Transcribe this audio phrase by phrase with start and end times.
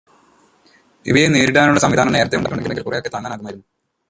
[1.05, 3.67] ഇവയെ നേരിടാനുള്ള സംവിധാനം നേരത്തെ ഉണ്ടാക്കിയിട്ടുണ്ടെങ്കിൽ കുറെയൊക്കെ താങ്ങാനാകുമായിരുന്നു.